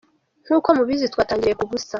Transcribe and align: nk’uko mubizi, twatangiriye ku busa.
nk’uko 0.45 0.67
mubizi, 0.77 1.11
twatangiriye 1.13 1.55
ku 1.59 1.65
busa. 1.69 1.89